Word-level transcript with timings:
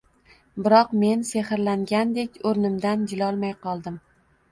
Biroq 0.67 0.93
men 1.01 1.19
sehrlangandek 1.31 2.39
o‘rnimdan 2.53 3.05
jilolmay 3.13 3.55
qoldim. 3.67 4.01